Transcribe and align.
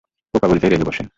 বোকা 0.33 0.47
বলতেই, 0.47 0.69
রেগে 0.69 0.83
গেসেন। 0.83 1.07